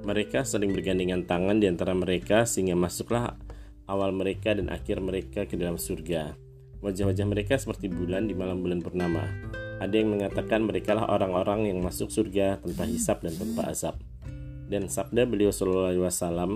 Mereka 0.05 0.45
saling 0.45 0.69
bergandengan 0.69 1.25
tangan 1.25 1.57
di 1.57 1.65
antara 1.65 1.97
mereka 1.97 2.45
sehingga 2.45 2.77
masuklah 2.77 3.33
awal 3.89 4.13
mereka 4.13 4.53
dan 4.53 4.69
akhir 4.69 5.01
mereka 5.01 5.49
ke 5.49 5.57
dalam 5.57 5.81
surga. 5.81 6.37
Wajah-wajah 6.85 7.25
mereka 7.25 7.57
seperti 7.57 7.89
bulan 7.89 8.29
di 8.29 8.37
malam 8.37 8.61
bulan 8.61 8.85
purnama. 8.85 9.25
Ada 9.81 9.97
yang 9.97 10.13
mengatakan 10.13 10.61
mereka 10.61 10.93
lah 10.93 11.09
orang-orang 11.09 11.73
yang 11.73 11.81
masuk 11.81 12.13
surga 12.13 12.61
tanpa 12.61 12.85
hisap 12.85 13.25
dan 13.25 13.33
tanpa 13.33 13.73
azab. 13.73 13.97
Dan 14.69 14.85
sabda 14.85 15.25
beliau 15.25 15.49
Shallallahu 15.49 15.89
Alaihi 15.89 16.05
Wasallam, 16.05 16.51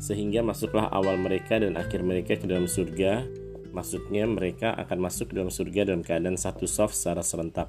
sehingga 0.00 0.40
masuklah 0.40 0.88
awal 0.88 1.20
mereka 1.20 1.60
dan 1.60 1.76
akhir 1.76 2.00
mereka 2.00 2.40
ke 2.40 2.48
dalam 2.48 2.64
surga. 2.64 3.20
Maksudnya 3.68 4.24
mereka 4.24 4.72
akan 4.80 4.96
masuk 4.96 5.28
ke 5.28 5.44
dalam 5.44 5.52
surga 5.52 5.92
dalam 5.92 6.00
keadaan 6.00 6.40
satu 6.40 6.64
soft 6.64 6.96
secara 6.96 7.20
serentak 7.20 7.68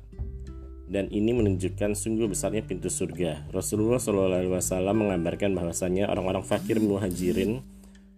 dan 0.96 1.12
ini 1.12 1.36
menunjukkan 1.36 1.92
sungguh 1.92 2.32
besarnya 2.32 2.64
pintu 2.64 2.88
surga. 2.88 3.52
Rasulullah 3.52 4.00
SAW 4.00 4.80
mengabarkan 4.96 5.52
bahwasanya 5.52 6.08
orang-orang 6.08 6.48
fakir 6.48 6.80
muhajirin 6.80 7.60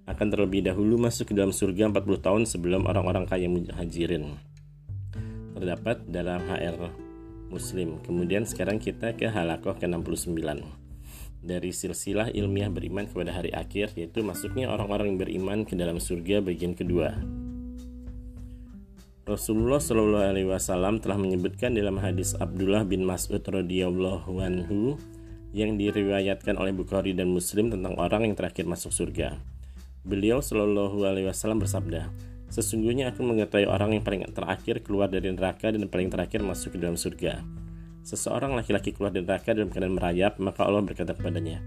akan 0.06 0.28
terlebih 0.30 0.62
dahulu 0.62 1.02
masuk 1.02 1.34
ke 1.34 1.34
dalam 1.34 1.50
surga 1.50 1.90
40 1.90 2.22
tahun 2.22 2.42
sebelum 2.46 2.86
orang-orang 2.86 3.26
kaya 3.26 3.50
muhajirin. 3.50 4.38
Terdapat 5.58 6.06
dalam 6.06 6.46
HR 6.46 6.94
Muslim. 7.50 7.98
Kemudian 8.06 8.46
sekarang 8.46 8.78
kita 8.78 9.18
ke 9.18 9.26
halakoh 9.26 9.74
ke-69 9.74 10.38
dari 11.42 11.74
silsilah 11.74 12.30
ilmiah 12.30 12.70
beriman 12.70 13.10
kepada 13.10 13.34
hari 13.34 13.50
akhir 13.58 13.98
yaitu 13.98 14.22
masuknya 14.22 14.70
orang-orang 14.70 15.18
beriman 15.18 15.66
ke 15.66 15.74
dalam 15.74 15.98
surga 15.98 16.46
bagian 16.46 16.78
kedua. 16.78 17.18
Rasulullah 19.28 19.84
Shallallahu 19.84 20.24
Alaihi 20.24 20.48
Wasallam 20.48 21.04
telah 21.04 21.20
menyebutkan 21.20 21.76
dalam 21.76 22.00
hadis 22.00 22.32
Abdullah 22.40 22.88
bin 22.88 23.04
Mas'ud 23.04 23.44
radhiyallahu 23.44 24.32
anhu 24.40 24.96
yang 25.52 25.76
diriwayatkan 25.76 26.56
oleh 26.56 26.72
Bukhari 26.72 27.12
dan 27.12 27.36
Muslim 27.36 27.68
tentang 27.68 28.00
orang 28.00 28.24
yang 28.24 28.40
terakhir 28.40 28.64
masuk 28.64 28.96
surga. 28.96 29.36
Beliau 30.08 30.40
Shallallahu 30.40 31.04
Alaihi 31.04 31.28
Wasallam 31.28 31.60
bersabda, 31.60 32.08
Sesungguhnya 32.48 33.12
aku 33.12 33.28
mengetahui 33.28 33.68
orang 33.68 34.00
yang 34.00 34.04
paling 34.08 34.24
terakhir 34.32 34.80
keluar 34.88 35.12
dari 35.12 35.28
neraka 35.28 35.76
dan 35.76 35.84
paling 35.92 36.08
terakhir 36.08 36.40
masuk 36.40 36.80
ke 36.80 36.88
dalam 36.88 36.96
surga. 36.96 37.44
Seseorang 38.08 38.56
laki-laki 38.56 38.96
keluar 38.96 39.12
dari 39.12 39.28
neraka 39.28 39.52
dalam 39.52 39.68
keadaan 39.68 40.00
merayap, 40.00 40.40
maka 40.40 40.64
Allah 40.64 40.88
berkata 40.88 41.12
kepadanya, 41.12 41.60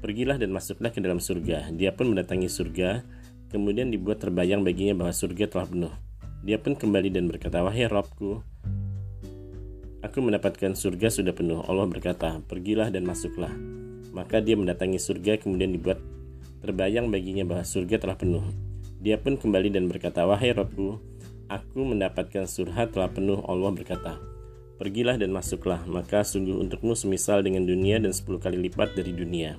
Pergilah 0.00 0.40
dan 0.40 0.48
masuklah 0.48 0.88
ke 0.88 1.04
dalam 1.04 1.20
surga. 1.20 1.76
Dia 1.76 1.92
pun 1.92 2.08
mendatangi 2.08 2.48
surga, 2.48 3.04
kemudian 3.52 3.92
dibuat 3.92 4.24
terbayang 4.24 4.64
baginya 4.64 5.04
bahwa 5.04 5.12
surga 5.12 5.52
telah 5.52 5.68
penuh. 5.68 5.94
Dia 6.42 6.58
pun 6.58 6.74
kembali 6.74 7.14
dan 7.14 7.30
berkata, 7.30 7.62
Wahai 7.62 7.86
Robku, 7.86 8.42
aku 10.02 10.18
mendapatkan 10.18 10.74
surga 10.74 11.06
sudah 11.06 11.30
penuh. 11.30 11.62
Allah 11.62 11.86
berkata, 11.86 12.42
pergilah 12.50 12.90
dan 12.90 13.06
masuklah. 13.06 13.54
Maka 14.10 14.42
dia 14.42 14.58
mendatangi 14.58 14.98
surga 14.98 15.38
kemudian 15.38 15.70
dibuat 15.70 16.02
terbayang 16.58 17.14
baginya 17.14 17.46
bahwa 17.46 17.62
surga 17.62 18.02
telah 18.02 18.18
penuh. 18.18 18.42
Dia 18.98 19.22
pun 19.22 19.38
kembali 19.38 19.70
dan 19.70 19.86
berkata, 19.86 20.26
Wahai 20.26 20.50
Robku, 20.50 20.98
aku 21.46 21.80
mendapatkan 21.86 22.50
surga 22.50 22.90
telah 22.90 23.14
penuh. 23.14 23.38
Allah 23.46 23.70
berkata, 23.70 24.18
Pergilah 24.82 25.14
dan 25.14 25.30
masuklah, 25.30 25.78
maka 25.86 26.26
sungguh 26.26 26.58
untukmu 26.58 26.98
semisal 26.98 27.38
dengan 27.46 27.62
dunia 27.62 28.02
dan 28.02 28.10
sepuluh 28.10 28.42
kali 28.42 28.58
lipat 28.66 28.98
dari 28.98 29.14
dunia, 29.14 29.54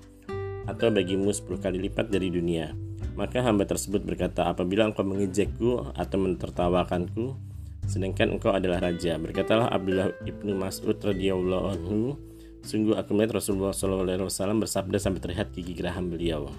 atau 0.67 0.91
bagimu 0.91 1.31
sepuluh 1.31 1.63
kali 1.63 1.79
lipat 1.79 2.11
dari 2.11 2.27
dunia. 2.27 2.75
Maka 3.13 3.45
hamba 3.45 3.69
tersebut 3.69 4.01
berkata, 4.01 4.49
apabila 4.49 4.89
engkau 4.89 5.05
mengejekku 5.05 5.93
atau 5.93 6.17
mentertawakanku, 6.17 7.37
sedangkan 7.85 8.33
engkau 8.37 8.49
adalah 8.49 8.81
raja. 8.81 9.21
Berkatalah 9.21 9.69
Abdullah 9.69 10.09
ibnu 10.25 10.57
Mas'ud 10.57 10.97
radhiyallahu 10.97 11.65
anhu, 11.77 12.17
sungguh 12.65 12.97
aku 12.97 13.13
melihat 13.13 13.37
Rasulullah 13.37 13.69
SAW 13.69 14.57
bersabda 14.57 14.97
sampai 14.97 15.21
terlihat 15.21 15.53
gigi 15.53 15.77
geraham 15.77 16.09
beliau. 16.09 16.49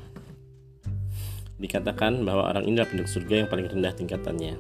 Dikatakan 1.59 2.23
bahwa 2.23 2.51
orang 2.51 2.71
ini 2.71 2.79
adalah 2.79 2.91
penduduk 2.91 3.11
surga 3.11 3.35
yang 3.35 3.49
paling 3.51 3.67
rendah 3.71 3.93
tingkatannya. 3.95 4.55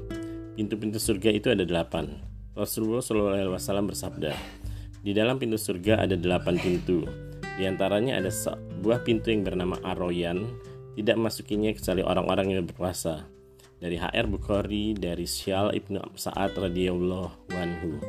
Pintu-pintu 0.58 0.98
surga 0.98 1.30
itu 1.30 1.50
ada 1.50 1.62
delapan. 1.62 2.10
Rasulullah 2.58 3.02
SAW 3.02 3.86
bersabda, 3.86 4.34
di 5.02 5.14
dalam 5.14 5.38
pintu 5.38 5.58
surga 5.58 6.06
ada 6.06 6.18
delapan 6.18 6.58
pintu. 6.58 7.06
Di 7.54 7.70
antaranya 7.70 8.18
ada 8.18 8.34
sebuah 8.34 9.06
pintu 9.06 9.30
yang 9.30 9.46
bernama 9.46 9.78
Aroyan, 9.86 10.42
tidak 10.94 11.18
masukinya 11.18 11.74
kecuali 11.74 12.02
orang-orang 12.06 12.54
yang 12.54 12.64
berkuasa. 12.66 13.26
Dari 13.82 13.98
HR 13.98 14.30
Bukhari 14.30 14.94
dari 14.96 15.26
Syal 15.28 15.74
ibnu 15.74 16.00
Sa'ad 16.14 16.56
radhiyallahu 16.56 17.52
anhu. 17.52 18.00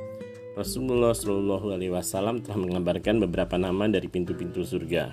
Rasulullah 0.55 1.11
Shallallahu 1.11 1.75
Alaihi 1.75 1.91
Wasallam 1.91 2.39
telah 2.39 2.55
mengabarkan 2.55 3.19
beberapa 3.19 3.59
nama 3.59 3.91
dari 3.91 4.07
pintu-pintu 4.07 4.63
surga. 4.63 5.11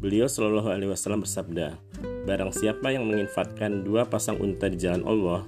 Beliau 0.00 0.24
Shallallahu 0.24 0.72
Alaihi 0.72 0.88
Wasallam 0.88 1.20
bersabda, 1.20 1.76
Barang 2.24 2.48
siapa 2.48 2.88
yang 2.88 3.04
menginfatkan 3.04 3.84
dua 3.84 4.08
pasang 4.08 4.40
unta 4.40 4.72
di 4.72 4.80
jalan 4.80 5.04
Allah, 5.04 5.44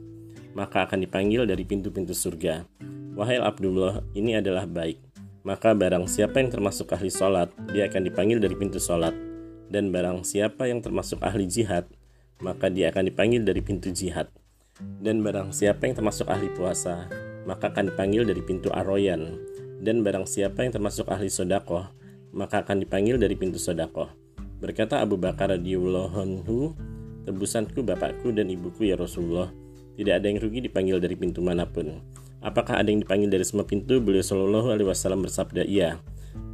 maka 0.53 0.85
akan 0.85 1.09
dipanggil 1.09 1.49
dari 1.49 1.65
pintu-pintu 1.65 2.13
surga. 2.13 2.69
Wahai 3.17 3.41
Abdullah, 3.41 4.05
ini 4.13 4.37
adalah 4.37 4.69
baik. 4.69 5.01
Maka 5.49 5.73
barang 5.73 6.05
siapa 6.11 6.37
yang 6.43 6.53
termasuk 6.53 6.93
ahli 6.93 7.09
sholat, 7.09 7.49
dia 7.73 7.89
akan 7.89 8.05
dipanggil 8.05 8.37
dari 8.37 8.53
pintu 8.53 8.77
sholat 8.77 9.26
dan 9.67 9.91
barang 9.91 10.23
siapa 10.23 10.71
yang 10.71 10.83
termasuk 10.83 11.19
ahli 11.23 11.47
jihad, 11.47 11.91
maka 12.39 12.71
dia 12.71 12.93
akan 12.95 13.11
dipanggil 13.11 13.43
dari 13.43 13.61
pintu 13.63 13.91
jihad. 13.91 14.31
Dan 14.77 15.25
barang 15.25 15.57
siapa 15.57 15.89
yang 15.89 15.97
termasuk 15.97 16.29
ahli 16.29 16.53
puasa, 16.53 17.09
maka 17.49 17.73
akan 17.73 17.95
dipanggil 17.95 18.29
dari 18.29 18.45
pintu 18.45 18.69
aroyan. 18.71 19.41
Dan 19.81 20.05
barang 20.05 20.29
siapa 20.29 20.65
yang 20.65 20.73
termasuk 20.73 21.09
ahli 21.09 21.33
sodakoh, 21.33 21.89
maka 22.37 22.61
akan 22.65 22.85
dipanggil 22.85 23.17
dari 23.17 23.35
pintu 23.35 23.57
sodakoh. 23.57 24.13
Berkata 24.61 25.01
Abu 25.01 25.17
Bakar 25.17 25.53
radhiyallahu 25.53 26.17
anhu, 26.17 26.77
tebusanku 27.25 27.81
bapakku 27.85 28.33
dan 28.33 28.53
ibuku 28.53 28.89
ya 28.89 28.97
Rasulullah. 28.97 29.53
Tidak 29.97 30.13
ada 30.13 30.29
yang 30.29 30.41
rugi 30.41 30.61
dipanggil 30.65 31.01
dari 31.01 31.17
pintu 31.17 31.41
mana 31.41 31.65
pun. 31.65 32.05
Apakah 32.45 32.85
ada 32.85 32.93
yang 32.93 33.01
dipanggil 33.01 33.33
dari 33.33 33.45
semua 33.49 33.65
pintu? 33.65 33.97
Beliau 33.97 34.21
Shallallahu 34.21 34.69
Alaihi 34.77 34.89
Wasallam 34.93 35.25
bersabda, 35.25 35.65
iya 35.65 35.97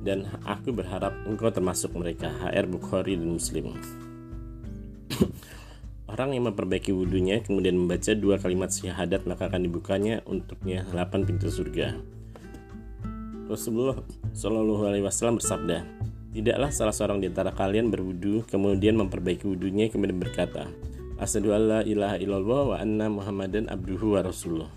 dan 0.03 0.27
aku 0.43 0.75
berharap 0.75 1.15
engkau 1.27 1.51
termasuk 1.55 1.95
mereka 1.95 2.29
HR 2.43 2.67
Bukhari 2.67 3.15
dan 3.15 3.31
Muslim 3.31 3.79
Orang 6.13 6.37
yang 6.37 6.53
memperbaiki 6.53 6.93
wudhunya 6.93 7.41
kemudian 7.41 7.79
membaca 7.79 8.13
dua 8.13 8.37
kalimat 8.37 8.69
syahadat 8.69 9.25
maka 9.25 9.49
akan 9.49 9.65
dibukanya 9.65 10.21
untuknya 10.29 10.85
delapan 10.93 11.25
pintu 11.25 11.49
surga. 11.49 11.97
Rasulullah 13.49 13.97
Shallallahu 14.37 14.85
Alaihi 14.85 15.05
Wasallam 15.09 15.41
bersabda, 15.41 15.89
tidaklah 16.37 16.69
salah 16.69 16.93
seorang 16.93 17.25
di 17.25 17.33
antara 17.33 17.53
kalian 17.57 17.89
berwudhu 17.89 18.45
kemudian 18.45 18.97
memperbaiki 19.01 19.49
wudhunya 19.49 19.89
kemudian 19.89 20.21
berkata, 20.21 20.69
Asyhadu 21.17 21.57
alla 21.57 21.81
ilaha 21.81 22.21
illallah 22.21 22.63
wa 22.73 22.77
anna 22.77 23.09
Muhammadan 23.09 23.73
abduhu 23.73 24.19
wa 24.19 24.21
rasuluh. 24.21 24.69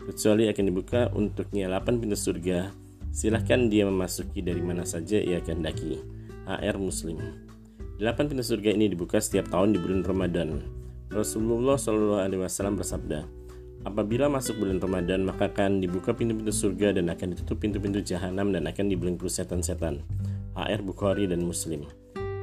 Kecuali 0.00 0.48
akan 0.48 0.64
dibuka 0.64 1.12
untuknya 1.12 1.68
delapan 1.68 2.00
pintu 2.00 2.16
surga 2.16 2.72
Silahkan 3.10 3.66
dia 3.66 3.82
memasuki 3.86 4.38
dari 4.38 4.62
mana 4.62 4.86
saja 4.86 5.18
ia 5.18 5.42
kehendaki. 5.42 5.98
HR 6.46 6.78
Muslim. 6.78 7.18
Delapan 7.98 8.30
pintu 8.30 8.46
surga 8.46 8.70
ini 8.72 8.90
dibuka 8.90 9.18
setiap 9.18 9.50
tahun 9.50 9.74
di 9.74 9.78
bulan 9.82 10.06
Ramadan. 10.06 10.62
Rasulullah 11.10 11.74
Shallallahu 11.74 12.22
Alaihi 12.22 12.40
Wasallam 12.40 12.78
bersabda, 12.78 13.26
Apabila 13.80 14.28
masuk 14.28 14.60
bulan 14.60 14.76
Ramadan, 14.76 15.24
maka 15.24 15.48
akan 15.48 15.80
dibuka 15.80 16.12
pintu-pintu 16.12 16.52
surga 16.52 17.00
dan 17.00 17.08
akan 17.08 17.32
ditutup 17.32 17.64
pintu-pintu 17.64 18.04
jahanam 18.04 18.52
dan 18.52 18.68
akan 18.68 18.86
dibelenggu 18.92 19.24
setan-setan. 19.24 20.04
HR 20.52 20.84
Bukhari 20.84 21.24
dan 21.24 21.40
Muslim. 21.40 21.88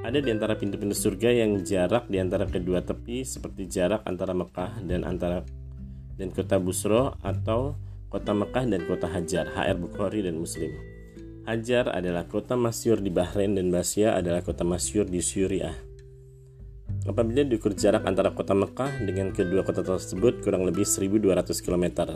Ada 0.01 0.17
di 0.17 0.33
antara 0.33 0.57
pintu-pintu 0.57 0.97
surga 0.97 1.29
yang 1.29 1.62
jarak 1.62 2.09
di 2.09 2.17
antara 2.17 2.50
kedua 2.50 2.81
tepi 2.81 3.21
seperti 3.21 3.69
jarak 3.69 4.01
antara 4.09 4.33
Mekah 4.33 4.81
dan 4.86 5.05
antara 5.05 5.45
dan 6.17 6.33
kota 6.33 6.57
Busro 6.57 7.13
atau 7.21 7.77
kota 8.08 8.32
Mekah 8.32 8.66
dan 8.72 8.82
kota 8.88 9.08
Hajar, 9.12 9.52
HR 9.52 9.78
Bukhari 9.80 10.24
dan 10.24 10.40
Muslim. 10.40 10.72
Hajar 11.48 11.92
adalah 11.92 12.28
kota 12.28 12.60
masyur 12.60 13.00
di 13.00 13.08
Bahrain 13.08 13.56
dan 13.56 13.72
Basya 13.72 14.20
adalah 14.20 14.44
kota 14.44 14.68
masyur 14.68 15.08
di 15.08 15.24
Suriah. 15.24 15.76
Apabila 17.08 17.44
diukur 17.48 17.72
jarak 17.72 18.04
antara 18.04 18.36
kota 18.36 18.52
Mekah 18.52 19.00
dengan 19.04 19.32
kedua 19.32 19.64
kota 19.64 19.80
tersebut 19.80 20.44
kurang 20.44 20.68
lebih 20.68 20.84
1200 20.84 21.48
km. 21.64 22.16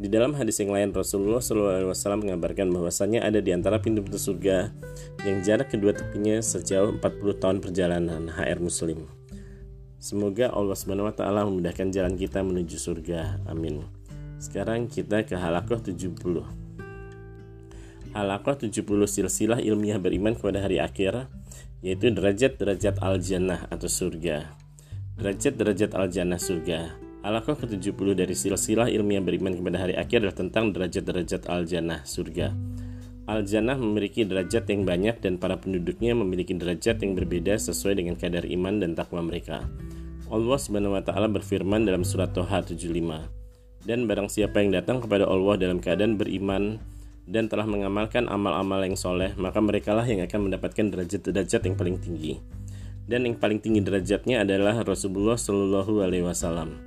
Di 0.00 0.08
dalam 0.08 0.32
hadis 0.32 0.60
yang 0.60 0.72
lain 0.72 0.96
Rasulullah 0.96 1.44
SAW 1.44 1.92
mengabarkan 2.24 2.72
bahwasanya 2.72 3.20
ada 3.20 3.44
di 3.44 3.52
antara 3.52 3.80
pintu-pintu 3.80 4.16
surga 4.16 4.72
yang 5.28 5.44
jarak 5.44 5.68
kedua 5.72 5.92
tepinya 5.92 6.40
sejauh 6.40 6.96
40 7.00 7.36
tahun 7.36 7.56
perjalanan 7.60 8.32
HR 8.32 8.64
Muslim. 8.64 9.04
Semoga 10.00 10.48
Allah 10.48 10.72
SWT 10.72 11.20
memudahkan 11.20 11.92
jalan 11.92 12.16
kita 12.16 12.40
menuju 12.40 12.80
surga. 12.80 13.44
Amin. 13.44 13.99
Sekarang 14.40 14.88
kita 14.88 15.20
ke 15.28 15.36
halakoh 15.36 15.76
70 15.76 16.16
Halakoh 18.16 18.56
70 18.56 18.80
silsilah 19.04 19.60
ilmiah 19.60 20.00
beriman 20.00 20.32
kepada 20.32 20.64
hari 20.64 20.80
akhir 20.80 21.28
Yaitu 21.84 22.08
derajat-derajat 22.08 23.04
al-jannah 23.04 23.68
atau 23.68 23.84
surga 23.84 24.48
Derajat-derajat 25.20 25.92
al-jannah 25.92 26.40
surga 26.40 26.96
Halakoh 27.20 27.52
ke-70 27.52 28.16
dari 28.16 28.32
silsilah 28.32 28.88
ilmiah 28.88 29.20
beriman 29.20 29.52
kepada 29.52 29.76
hari 29.76 30.00
akhir 30.00 30.24
adalah 30.24 30.38
tentang 30.40 30.72
derajat-derajat 30.72 31.44
al-jannah 31.44 32.00
surga 32.08 32.56
Al-Jannah 33.28 33.76
memiliki 33.76 34.24
derajat 34.24 34.66
yang 34.72 34.88
banyak 34.88 35.20
dan 35.20 35.36
para 35.36 35.60
penduduknya 35.60 36.16
memiliki 36.16 36.56
derajat 36.56 36.98
yang 37.04 37.12
berbeda 37.14 37.60
sesuai 37.60 38.02
dengan 38.02 38.18
kadar 38.18 38.42
iman 38.42 38.82
dan 38.82 38.98
takwa 38.98 39.22
mereka. 39.22 39.70
Allah 40.26 40.58
taala 41.06 41.30
berfirman 41.30 41.86
dalam 41.86 42.02
surat 42.02 42.34
Toha 42.34 42.58
75. 42.58 43.39
Dan 43.84 44.04
barang 44.04 44.28
siapa 44.28 44.60
yang 44.60 44.76
datang 44.76 45.00
kepada 45.00 45.24
Allah 45.24 45.56
dalam 45.56 45.80
keadaan 45.80 46.20
beriman 46.20 46.76
dan 47.24 47.48
telah 47.48 47.64
mengamalkan 47.64 48.28
amal-amal 48.28 48.82
yang 48.84 48.98
soleh, 48.98 49.32
maka 49.40 49.62
merekalah 49.62 50.04
yang 50.04 50.20
akan 50.26 50.50
mendapatkan 50.50 50.86
derajat-derajat 50.92 51.60
yang 51.64 51.76
paling 51.78 51.96
tinggi. 51.96 52.42
Dan 53.08 53.26
yang 53.26 53.36
paling 53.40 53.58
tinggi 53.58 53.80
derajatnya 53.80 54.44
adalah 54.44 54.82
Rasulullah 54.84 55.34
Shallallahu 55.34 56.04
Alaihi 56.04 56.26
Wasallam. 56.26 56.78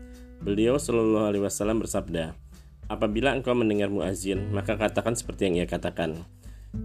Beliau 0.43 0.77
Shallallahu 0.77 1.27
Alaihi 1.31 1.43
Wasallam 1.43 1.81
bersabda, 1.81 2.35
Apabila 2.91 3.31
engkau 3.31 3.55
mendengar 3.55 3.88
muazin, 3.88 4.51
maka 4.51 4.75
katakan 4.75 5.15
seperti 5.15 5.50
yang 5.50 5.63
ia 5.63 5.67
katakan. 5.67 6.27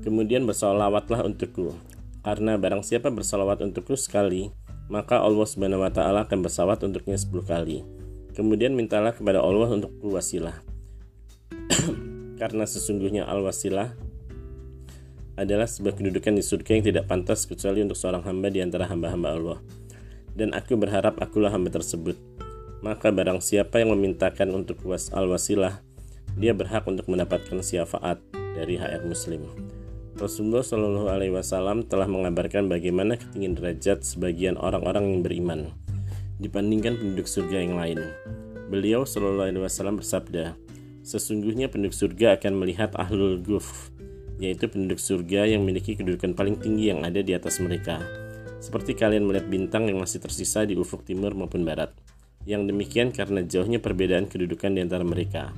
Kemudian 0.07 0.47
bersolawatlah 0.47 1.27
untukku, 1.27 1.75
karena 2.23 2.55
barang 2.55 2.87
siapa 2.87 3.11
bersolawat 3.11 3.61
untukku 3.67 3.99
sekali, 3.99 4.55
maka 4.89 5.21
Allah 5.21 5.45
Subhanahu 5.45 5.85
wa 5.85 5.93
taala 5.93 6.25
akan 6.25 6.39
bersalawat 6.45 6.81
untuknya 6.87 7.19
sepuluh 7.19 7.45
kali. 7.45 7.83
Kemudian 8.39 8.79
mintalah 8.79 9.11
kepada 9.11 9.43
Allah 9.43 9.67
untuk 9.75 9.91
wasilah. 9.99 10.55
karena 12.39 12.65
sesungguhnya 12.65 13.27
al-wasilah 13.27 13.99
adalah 15.39 15.67
sebuah 15.67 15.99
kedudukan 15.99 16.35
di 16.39 16.43
surga 16.43 16.71
yang 16.79 16.85
tidak 16.87 17.05
pantas 17.11 17.47
kecuali 17.47 17.83
untuk 17.83 17.99
seorang 17.99 18.23
hamba 18.27 18.51
di 18.51 18.63
antara 18.63 18.87
hamba-hamba 18.87 19.29
Allah. 19.35 19.59
Dan 20.35 20.55
aku 20.55 20.79
berharap 20.79 21.19
akulah 21.19 21.51
hamba 21.51 21.71
tersebut. 21.75 22.15
Maka 22.79 23.11
barang 23.11 23.43
siapa 23.43 23.83
yang 23.83 23.91
memintakan 23.95 24.55
untuk 24.55 24.87
was 24.87 25.11
al-wasilah, 25.11 25.83
dia 26.39 26.55
berhak 26.55 26.87
untuk 26.87 27.11
mendapatkan 27.11 27.59
syafaat 27.59 28.23
dari 28.55 28.79
HR 28.79 29.03
Muslim. 29.07 29.51
Rasulullah 30.19 30.63
Shallallahu 30.63 31.11
Alaihi 31.11 31.35
Wasallam 31.35 31.87
telah 31.87 32.07
mengabarkan 32.11 32.67
bagaimana 32.67 33.19
ketinggian 33.19 33.55
derajat 33.55 34.03
sebagian 34.03 34.59
orang-orang 34.59 35.11
yang 35.11 35.21
beriman 35.23 35.61
dibandingkan 36.39 36.95
penduduk 36.99 37.27
surga 37.27 37.59
yang 37.67 37.75
lain. 37.75 38.01
Beliau 38.71 39.03
Shallallahu 39.03 39.51
Alaihi 39.51 39.65
Wasallam 39.65 39.99
bersabda, 39.99 40.55
sesungguhnya 41.03 41.67
penduduk 41.67 41.95
surga 41.95 42.39
akan 42.39 42.63
melihat 42.63 42.95
ahlul 42.95 43.43
guf, 43.43 43.91
yaitu 44.39 44.71
penduduk 44.71 45.03
surga 45.03 45.51
yang 45.51 45.67
memiliki 45.67 45.99
kedudukan 45.99 46.33
paling 46.39 46.57
tinggi 46.63 46.95
yang 46.95 47.03
ada 47.03 47.19
di 47.19 47.35
atas 47.35 47.59
mereka. 47.59 47.99
Seperti 48.59 48.95
kalian 48.95 49.27
melihat 49.27 49.47
bintang 49.47 49.87
yang 49.87 50.03
masih 50.03 50.19
tersisa 50.19 50.67
di 50.67 50.75
ufuk 50.75 51.07
timur 51.07 51.35
maupun 51.35 51.63
barat. 51.63 51.95
Yang 52.47 52.75
demikian 52.75 53.09
karena 53.11 53.43
jauhnya 53.43 53.79
perbedaan 53.79 54.27
kedudukan 54.27 54.75
di 54.75 54.81
antara 54.83 55.03
mereka. 55.03 55.55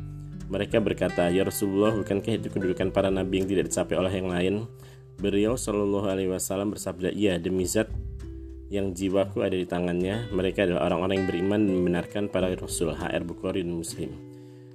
Mereka 0.51 0.83
berkata, 0.83 1.31
"Ya 1.31 1.47
Rasulullah, 1.47 1.95
bukankah 1.95 2.43
itu 2.43 2.51
kedudukan 2.51 2.91
para 2.91 3.09
nabi 3.09 3.41
yang 3.41 3.47
tidak 3.47 3.71
dicapai 3.71 3.95
oleh 3.95 4.13
yang 4.13 4.29
lain?" 4.29 4.55
Beliau 5.21 5.55
Shallallahu 5.55 6.09
alaihi 6.09 6.33
wasallam 6.33 6.75
bersabda, 6.75 7.13
"Iya, 7.13 7.37
demi 7.39 7.69
zat 7.69 7.87
yang 8.71 8.95
jiwaku 8.95 9.43
ada 9.43 9.59
di 9.59 9.67
tangannya, 9.67 10.31
mereka 10.31 10.65
adalah 10.65 10.89
orang-orang 10.89 11.21
yang 11.21 11.29
beriman 11.29 11.61
dan 11.67 11.73
membenarkan 11.77 12.23
para 12.31 12.49
rasul." 12.55 12.95
HR 12.95 13.27
Bukhari 13.27 13.67
dan 13.67 13.75
Muslim. 13.75 14.15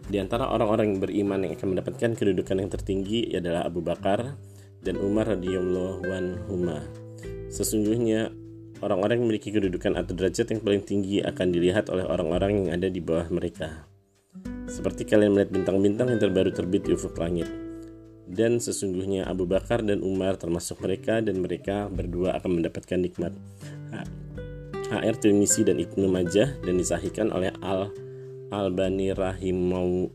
Di 0.06 0.22
antara 0.22 0.52
orang-orang 0.52 0.94
yang 0.94 1.00
beriman 1.02 1.40
yang 1.48 1.58
akan 1.58 1.68
mendapatkan 1.74 2.12
kedudukan 2.14 2.62
yang 2.62 2.70
tertinggi 2.70 3.34
adalah 3.34 3.66
Abu 3.66 3.82
Bakar 3.82 4.38
dan 4.84 5.02
Umar 5.02 5.34
radhiyallahu 5.34 6.06
anhuma. 6.12 6.86
Sesungguhnya 7.50 8.30
orang-orang 8.86 9.18
yang 9.18 9.26
memiliki 9.32 9.50
kedudukan 9.50 9.98
atau 9.98 10.14
derajat 10.14 10.54
yang 10.54 10.62
paling 10.62 10.84
tinggi 10.86 11.26
akan 11.26 11.48
dilihat 11.50 11.90
oleh 11.90 12.06
orang-orang 12.06 12.68
yang 12.68 12.70
ada 12.78 12.92
di 12.92 13.02
bawah 13.02 13.26
mereka 13.34 13.90
seperti 14.66 15.06
kalian 15.06 15.38
melihat 15.38 15.52
bintang-bintang 15.54 16.10
yang 16.10 16.22
terbaru 16.22 16.52
terbit 16.52 16.90
di 16.90 16.92
ufuk 16.98 17.16
langit. 17.22 17.48
Dan 18.26 18.58
sesungguhnya 18.58 19.30
Abu 19.30 19.46
Bakar 19.46 19.86
dan 19.86 20.02
Umar 20.02 20.42
termasuk 20.42 20.82
mereka 20.82 21.22
dan 21.22 21.38
mereka 21.38 21.86
berdua 21.86 22.34
akan 22.42 22.62
mendapatkan 22.62 22.98
nikmat. 22.98 23.32
HR 24.90 25.16
Tirmisi 25.18 25.66
dan 25.66 25.82
Ibnu 25.82 26.10
Majah 26.10 26.58
dan 26.62 26.78
disahihkan 26.78 27.34
oleh 27.34 27.54
Al 27.62 27.90
Albani 28.54 29.14
rahimau 29.16 30.12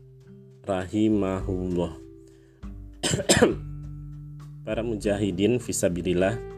rahimahullah. 0.63 1.93
Para 4.65 4.81
mujahidin 4.85 5.57
visabilillah 5.57 6.51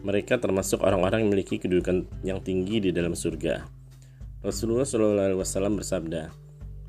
mereka 0.00 0.40
termasuk 0.40 0.80
orang-orang 0.80 1.24
yang 1.24 1.28
memiliki 1.32 1.60
kedudukan 1.60 2.08
yang 2.24 2.40
tinggi 2.40 2.88
di 2.88 2.90
dalam 2.90 3.12
surga. 3.12 3.68
Rasulullah 4.40 4.88
SAW 4.88 5.76
bersabda, 5.76 6.32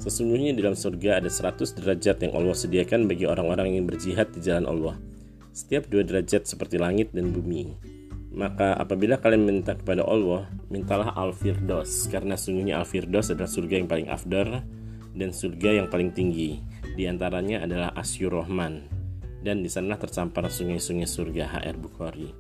Sesungguhnya 0.01 0.55
di 0.55 0.65
dalam 0.65 0.73
surga 0.73 1.21
ada 1.21 1.29
100 1.29 1.77
derajat 1.77 2.17
yang 2.25 2.34
Allah 2.34 2.55
sediakan 2.57 3.05
bagi 3.05 3.29
orang-orang 3.29 3.77
yang 3.77 3.86
berjihad 3.86 4.34
di 4.34 4.41
jalan 4.41 4.65
Allah. 4.65 4.95
Setiap 5.51 5.91
dua 5.91 6.01
derajat 6.01 6.47
seperti 6.47 6.79
langit 6.79 7.13
dan 7.13 7.29
bumi. 7.36 7.69
Maka 8.31 8.79
apabila 8.79 9.19
kalian 9.19 9.43
minta 9.43 9.75
kepada 9.75 10.07
Allah, 10.07 10.47
mintalah 10.71 11.11
Al-Firdaus 11.19 12.07
karena 12.07 12.39
sungguhnya 12.39 12.79
Al-Firdaus 12.79 13.35
adalah 13.35 13.51
surga 13.51 13.75
yang 13.83 13.91
paling 13.91 14.07
afdar 14.07 14.63
dan 15.11 15.29
surga 15.35 15.83
yang 15.83 15.87
paling 15.91 16.15
tinggi. 16.15 16.63
Di 16.95 17.11
antaranya 17.11 17.67
adalah 17.67 17.91
Asyur 17.91 18.39
Rahman 18.39 18.87
dan 19.43 19.65
di 19.65 19.69
sana 19.69 19.97
tercampur 19.97 20.47
sungai-sungai 20.47 21.09
surga 21.09 21.59
HR 21.59 21.75
Bukhari. 21.81 22.31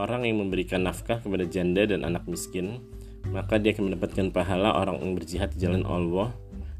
Orang 0.00 0.24
yang 0.24 0.40
memberikan 0.40 0.88
nafkah 0.88 1.20
kepada 1.20 1.44
janda 1.44 1.84
dan 1.84 2.08
anak 2.08 2.24
miskin, 2.24 2.80
maka 3.28 3.60
dia 3.60 3.76
akan 3.76 3.92
mendapatkan 3.92 4.32
pahala 4.32 4.72
orang 4.72 4.96
yang 5.04 5.12
berjihad 5.12 5.52
di 5.52 5.68
jalan 5.68 5.84
Allah 5.84 6.32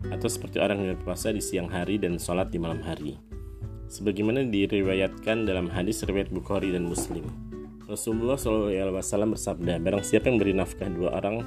atau 0.08 0.26
seperti 0.26 0.56
orang 0.58 0.80
yang 0.80 0.96
berpuasa 0.96 1.30
di 1.30 1.44
siang 1.44 1.68
hari 1.68 2.00
dan 2.00 2.16
sholat 2.16 2.48
di 2.48 2.56
malam 2.56 2.80
hari. 2.80 3.20
Sebagaimana 3.92 4.48
diriwayatkan 4.48 5.44
dalam 5.44 5.68
hadis 5.68 6.00
riwayat 6.08 6.32
Bukhari 6.32 6.72
dan 6.72 6.88
Muslim. 6.88 7.51
Rasulullah 7.92 8.40
SAW 8.40 9.36
bersabda, 9.36 9.76
barang 9.76 10.00
siapa 10.00 10.32
yang 10.32 10.40
beri 10.40 10.56
nafkah 10.56 10.88
dua 10.88 11.12
orang 11.12 11.44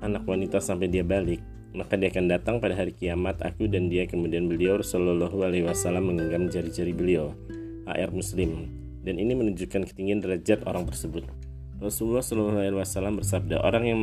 anak 0.00 0.24
wanita 0.24 0.56
sampai 0.56 0.88
dia 0.88 1.04
balik, 1.04 1.44
maka 1.76 2.00
dia 2.00 2.08
akan 2.08 2.32
datang 2.32 2.56
pada 2.64 2.72
hari 2.72 2.96
kiamat 2.96 3.44
aku 3.44 3.68
dan 3.68 3.92
dia 3.92 4.08
kemudian 4.08 4.48
beliau 4.48 4.80
Rasulullah 4.80 5.28
SAW 5.28 6.00
menggenggam 6.00 6.48
jari-jari 6.48 6.96
beliau. 6.96 7.36
AR 7.84 8.08
Muslim. 8.08 8.72
Dan 9.04 9.20
ini 9.20 9.36
menunjukkan 9.36 9.84
ketinggian 9.92 10.24
derajat 10.24 10.64
orang 10.64 10.88
tersebut. 10.88 11.28
Rasulullah 11.76 12.24
SAW 12.24 13.20
bersabda, 13.20 13.60
orang 13.60 13.84
yang 13.84 14.00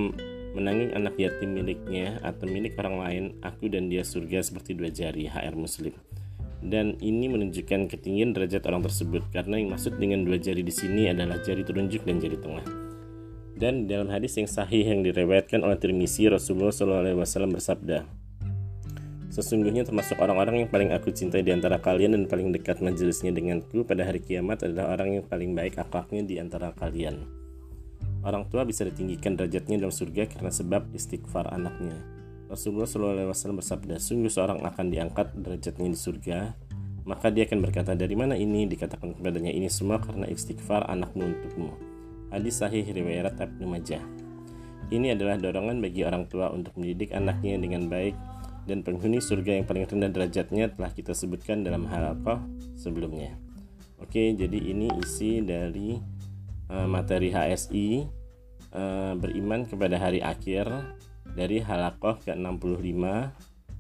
menanggung 0.53 0.93
anak 0.93 1.17
yatim 1.17 1.57
miliknya 1.57 2.21
atau 2.21 2.45
milik 2.45 2.77
orang 2.77 3.01
lain, 3.01 3.23
aku 3.41 3.65
dan 3.65 3.89
dia 3.89 4.05
surga 4.05 4.45
seperti 4.45 4.77
dua 4.77 4.93
jari 4.93 5.25
HR 5.25 5.57
Muslim. 5.57 5.97
Dan 6.59 6.99
ini 6.99 7.31
menunjukkan 7.31 7.87
ketinggian 7.87 8.35
derajat 8.35 8.67
orang 8.67 8.83
tersebut 8.83 9.23
karena 9.31 9.63
yang 9.63 9.71
maksud 9.71 9.95
dengan 9.95 10.27
dua 10.27 10.35
jari 10.35 10.59
di 10.59 10.73
sini 10.75 11.07
adalah 11.07 11.39
jari 11.39 11.63
telunjuk 11.63 12.03
dan 12.03 12.19
jari 12.19 12.35
tengah. 12.35 12.67
Dan 13.59 13.87
dalam 13.87 14.11
hadis 14.11 14.35
yang 14.39 14.47
sahih 14.47 14.87
yang 14.87 15.03
direwetkan 15.03 15.63
oleh 15.63 15.75
Tirmizi 15.79 16.27
Rasulullah 16.31 16.71
SAW 16.71 17.51
bersabda, 17.51 18.07
Sesungguhnya 19.29 19.85
termasuk 19.85 20.17
orang-orang 20.17 20.65
yang 20.65 20.69
paling 20.73 20.89
aku 20.89 21.13
cintai 21.13 21.45
di 21.45 21.53
antara 21.53 21.77
kalian 21.77 22.17
dan 22.17 22.23
paling 22.25 22.49
dekat 22.49 22.81
majelisnya 22.81 23.29
denganku 23.29 23.85
pada 23.85 24.01
hari 24.01 24.19
kiamat 24.19 24.65
adalah 24.65 24.97
orang 24.97 25.21
yang 25.21 25.25
paling 25.27 25.53
baik 25.53 25.77
akhlaknya 25.77 26.25
di 26.25 26.35
antara 26.41 26.73
kalian. 26.73 27.29
Orang 28.25 28.49
tua 28.51 28.65
bisa 28.65 28.83
ditinggikan 28.83 29.39
derajatnya 29.39 29.79
dalam 29.79 29.93
surga 29.95 30.27
karena 30.27 30.51
sebab 30.51 30.91
istighfar 30.91 31.55
anaknya. 31.55 32.18
Rasulullah 32.49 32.89
SAW 32.89 33.61
bersabda, 33.61 34.01
sungguh 34.01 34.33
seorang 34.33 34.65
akan 34.65 34.89
diangkat 34.89 35.37
derajatnya 35.37 35.85
di 35.85 35.99
surga, 35.99 36.57
maka 37.05 37.29
dia 37.29 37.45
akan 37.45 37.61
berkata, 37.61 37.93
dari 37.93 38.17
mana 38.17 38.33
ini? 38.33 38.65
Dikatakan 38.65 39.21
kepadanya, 39.21 39.53
ini 39.53 39.69
semua 39.69 40.01
karena 40.01 40.25
istighfar 40.25 40.89
anakmu 40.89 41.29
untukmu. 41.29 41.69
Hadis 42.33 42.57
sahih 42.57 42.85
riwayat 42.89 43.37
Ibnu 43.37 43.69
Majah. 43.69 44.01
Ini 44.89 45.13
adalah 45.13 45.37
dorongan 45.37 45.77
bagi 45.77 46.01
orang 46.01 46.25
tua 46.25 46.49
untuk 46.49 46.73
mendidik 46.81 47.13
anaknya 47.13 47.61
dengan 47.61 47.85
baik 47.85 48.17
dan 48.65 48.81
penghuni 48.81 49.21
surga 49.21 49.61
yang 49.61 49.65
paling 49.69 49.85
rendah 49.85 50.09
derajatnya 50.09 50.73
telah 50.73 50.89
kita 50.89 51.13
sebutkan 51.13 51.61
dalam 51.61 51.85
hal 51.85 52.17
apa 52.17 52.41
sebelumnya. 52.73 53.37
Oke, 54.01 54.33
jadi 54.33 54.57
ini 54.57 54.89
isi 55.01 55.45
dari 55.45 55.97
uh, 56.73 56.89
materi 56.89 57.29
HSI 57.29 57.87
uh, 58.73 58.77
eh, 58.77 59.13
beriman 59.17 59.65
kepada 59.65 59.97
hari 59.97 60.21
akhir 60.21 60.69
dari 61.33 61.61
halakoh 61.61 62.17
ke-65 62.23 63.03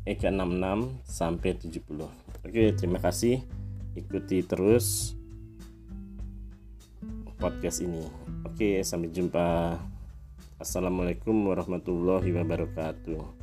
eh 0.07 0.15
ke-66 0.17 0.65
sampai 1.05 1.51
70. 1.53 2.09
Oke, 2.45 2.63
terima 2.73 2.97
kasih. 2.97 3.43
Ikuti 3.93 4.41
terus 4.41 5.13
podcast 7.39 7.83
ini. 7.83 8.03
Oke, 8.43 8.83
sampai 8.83 9.09
jumpa. 9.11 9.75
Assalamualaikum 10.59 11.35
warahmatullahi 11.47 12.35
wabarakatuh. 12.35 13.38